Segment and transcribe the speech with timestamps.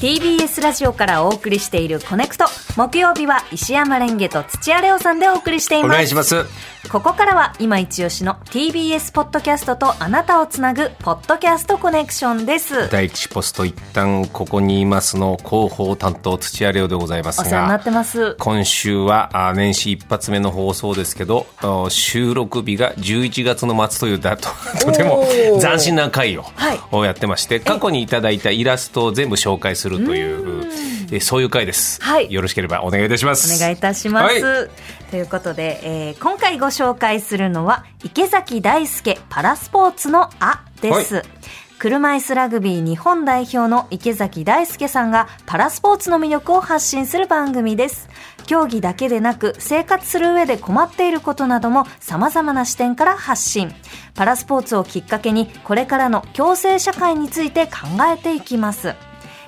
[0.00, 2.46] TBS ラジオからお送りしているコネクト。
[2.74, 5.92] 木曜日は石山レンゲと土屋レオさんでお送りしています。
[5.92, 6.46] お願いします。
[6.90, 12.90] ここからは今一押しの TBS ポッドキャストとあなたをつなぐポッドキャストコネクションです。
[12.90, 18.36] 第一ポスト一旦ここにいますの広報担当土屋レオでございますお世話になっがてます。
[18.38, 24.48] 今週はあ年始一発目の放送ですけどあ収録日が11月の末というだと
[24.80, 25.26] とても
[25.60, 30.70] 斬新な回をやってまして過去にいただいたイラストを全部紹介するという
[31.12, 32.32] えそういう回です、はい。
[32.32, 33.52] よろしければお願いいたします。
[33.54, 34.70] お願いいたします、はい。
[35.10, 41.24] ということで、えー今回ご紹介するのは池崎大輔パラスポーツの「あ」です、はい。
[41.78, 48.08] 車椅子ラグビー日本代表の池崎大輔さんがパラスポーツの魅力を発信する番組です。
[48.46, 53.74] 競技だけでなく生活する上で困っていることなども様々な視点から発信。
[54.14, 57.72] パラスポーツをきっかけにこれからの共生社会について考
[58.12, 58.94] えていきます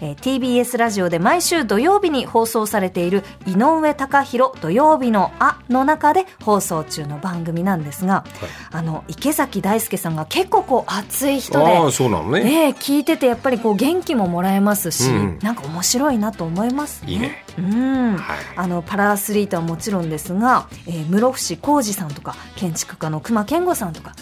[0.00, 8.24] えー TBS ラジオで毎週土曜日に放送されている井上貴博土曜日の「あ」の中で放送中の番組なんですが、
[8.70, 12.44] あの池崎大輔さんが結構こう熱い人でああそうなのね。
[12.44, 15.38] ねえ聞いててやっぱりこう元気ももらえますし、うん。
[15.42, 17.12] なんか面白いなと思いますね。
[17.12, 17.44] いいね。
[17.58, 18.38] うん、はい。
[18.56, 24.14] あのパラアスリートはもちろんですが、えー室伏浩二さんとか建築家の熊健吾さんとか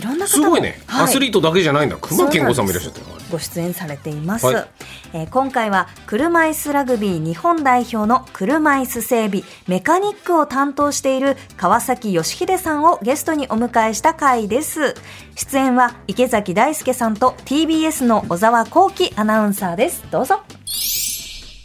[0.00, 1.04] いろんなすごいね、はい。
[1.04, 1.98] アスリートだけじゃないんだ。
[2.00, 4.68] 熊健吾さんもいらっしゃってるご出演されています、はい。
[5.12, 14.94] えー今回は車椅子ラグビー日本代表の車椅子整備メカニックを担当している川崎義秀さんをゲストにお迎えした回です。
[15.36, 20.02] 出演は池崎大輔さんと TBS の小沢光輝アナウンサーです。
[20.10, 20.40] どうぞ。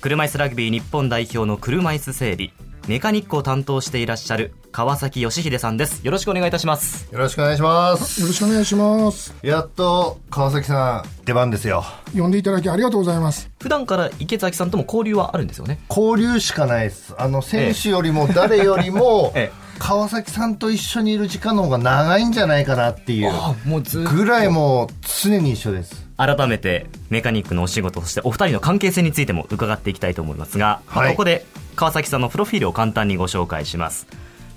[0.00, 2.50] 車椅子ラグビー日本代表の車椅子整備
[2.88, 8.20] メカニックを担当していらっしゃる川崎義秀さんですよろしくお願いいたしますよろしくお願いします。
[8.22, 9.34] よろしくお願いします。
[9.42, 11.84] やっと川崎さん出番ですよ。
[12.16, 13.50] 呼んでいただきありがとうございます。
[13.60, 15.78] 普段から池崎さんとも交流はあるんですよね？
[15.90, 17.14] 交流しかないです。
[17.18, 23.32] あの選手よりも誰よりも ええ川崎さんと一緒にいる時間の方が長いんじゃないかなっていう
[24.12, 24.88] ぐらいもう
[25.22, 26.07] 常に一緒です。
[26.18, 31.12] 改めてメカニックのお仕事そしてお二人の関係性についても伺っていきたいと思いますが、はい。
[31.12, 31.46] ここで
[31.76, 34.08] 川崎さんのプロフィールを簡単にご紹介します。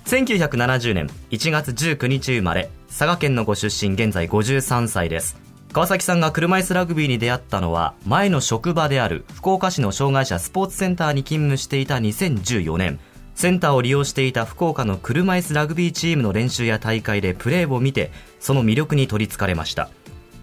[0.05, 5.37] 1970年1月19日生まれ佐賀県のご出身現在53歳です。
[5.71, 12.99] 川崎さんが車椅子ラグビーに出会ったのは前の職場である福岡市の障害者スポーツセンターに勤務していた2014年。
[13.35, 19.89] センターを利用していた福岡の車椅子ラグビーチームの練習や大会でプレーを見てその魅力に取りつかれました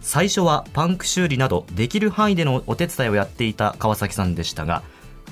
[0.00, 4.82] 最初はパンク修理などできる範囲でのお手伝いをやっていた川崎さんでしたが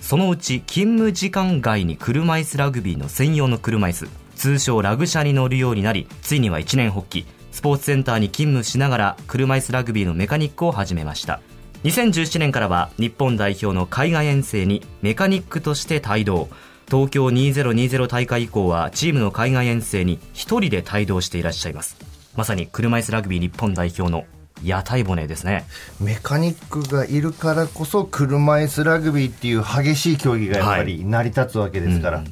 [0.00, 7.26] そのうち勤務時間外に車椅子ラグビーの専用の車椅子通称ラグ車に乗るようになりついには一年発起。
[7.50, 11.40] スポーツセンターに勤務しながら車椅子ラグビーのメカニックを始めました。
[11.84, 16.48] 2017年からは日本代表の海外遠征にメカニックとして帯同。
[16.86, 21.96] 東京2020大会以降はチームの海外遠征に一人で帯同していらっしゃいます。
[22.36, 24.26] まさに車椅子ラグビー日本代表の
[24.62, 25.66] 屋台骨ですね。
[26.00, 32.24] メカニックがいるからこそ車椅子ラグビーっていう激しい競技がやっぱり成り立つわけですから、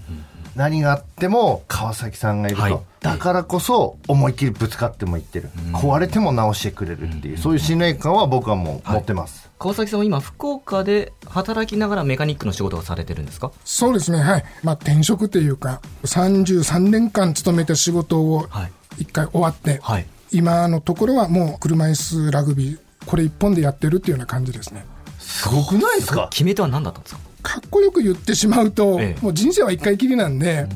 [0.56, 2.78] 何があっても川崎さんがいると、はい。
[3.00, 13.52] だからこそ思いっきりぶつかってもいってる、壊れても直してくれるっていう、そういう信頼感は僕はもう持ってます、川崎さんは今福岡で働きながらメカニックの仕事をされてるんですか？
[13.64, 14.44] そうですね、はい。
[14.62, 18.72] まあ、転職というか、33年間勤めた仕事をはい。
[18.96, 24.84] 一回終わって、はい今のところはもう車椅子ラグビー、これ一本でやってるっていうような感じですね。
[25.18, 26.28] すごくないですか？
[26.30, 27.20] 決め手は何だったんですか？
[27.42, 29.22] かっこよく言ってしまうと、ええ。
[29.22, 30.66] もう人生は一回きりなんで、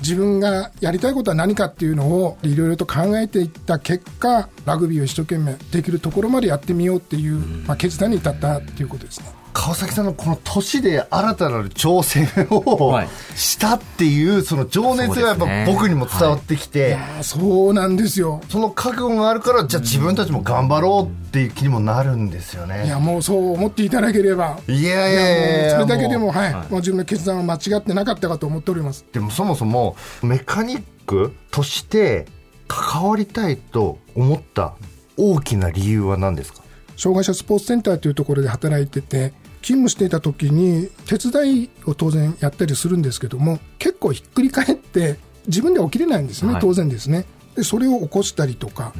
[0.00, 7.34] 自分がやりたいことは何かっていうのをいろいろと考えていった結果、ラグビーを一生懸命できるところまでやってみようっていう、
[7.66, 9.26] まあ、決断に至ったっていうことですね。
[9.52, 18.40] 川崎さんのこの年で新たなる挑戦をはいしたっていうその情熱がやっぱ僕にも伝わってきて、あそうなんですよ。
[18.48, 29.04] その覚悟があるからじゃあ自分たちも頑張ろうっていう気にもなるんですよいねや、もうそう思っていただければ、いやいやいやそれだけでも、うはい、もう自分の決断は間違ってなかったかと思っております。
[29.12, 32.26] でもそもそもメカニックとして
[32.66, 34.74] 関わりたいと思った
[35.16, 36.62] 大きな理由は何ですか？
[36.98, 45.16] 障害者スポーツセンターというところで働いてて、勤務していた時に手伝いを当然やったりするんですけども、結構ひっくり返って
[45.46, 46.60] 自分では起きれないんですね、はい。
[46.60, 47.24] 当然ですね。
[47.54, 48.92] で、それを起こしたりとか、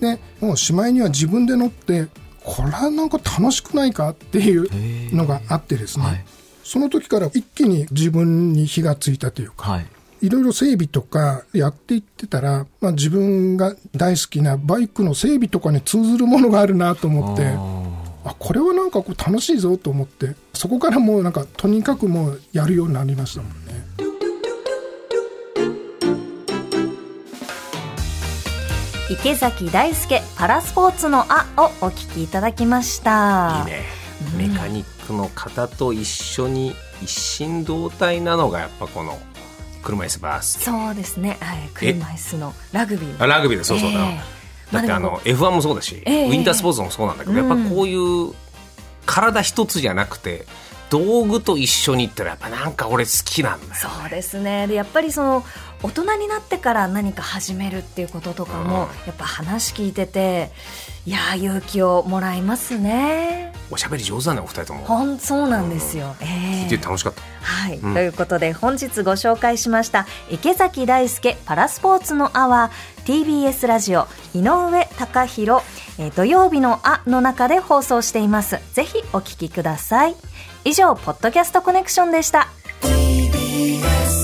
[0.00, 2.08] で、もうしまいには自分で乗って、
[2.42, 4.10] これはなんか楽しくないか？
[4.10, 6.24] っていうのがあってですね、はい。
[6.64, 9.86] その時から一気に自分に火がついたというか、はい
[10.20, 17.46] いろいろ整備とかやっていってたら、まあ、自分が大好きなバイクの整備とかに通ずるものがあるなと思って、
[18.24, 23.68] あこれはなんかこう楽しいぞと思って、そこからもうなんかとにかくもうやるようになりましたもんね。
[29.10, 33.64] 池崎大輔パラスポーツの「あ」をお聞きいただきました。
[33.66, 33.82] いいね。
[34.36, 39.18] メカニックの方と一緒に一心同体なのがやっぱこの
[39.88, 40.60] 車椅子バース。
[40.60, 43.26] そうですね、はい、車椅子のラグビー。
[43.26, 43.92] ラグビーでそうそう。
[43.92, 44.20] だ、え。
[44.72, 46.28] えだってあの F1 もそうだし、ええ。
[46.28, 48.34] ウィンタースポーツもそうなんだけど、やっぱこういう
[49.06, 50.44] 体一つじゃなくて
[50.90, 54.66] 道具と一緒に行ったらやっぱなんか俺好きなんだよそうですね。
[54.66, 55.44] でやっぱりその
[55.82, 60.50] 大人になってから何か始めるっていうこととかも、やっぱ話聞いてて
[61.06, 63.52] いやー勇気をもらいますね。
[63.70, 64.84] おしゃべり上手だねお二人とも。
[64.84, 66.24] ほんそうなんですよ、え
[66.64, 67.22] 聞いて楽しかった。
[67.42, 67.94] はい、うん。
[67.94, 75.62] ということで本日ご紹介しました池崎大輔パラスポーツのアワー TBS ラジオ井上貴博、
[75.98, 78.58] えー土曜日のあの中で放送しています。
[78.72, 80.16] ぜひお聞きください。
[80.64, 82.48] 以上ポッドキャストコネクションでした。
[82.82, 84.17] TBS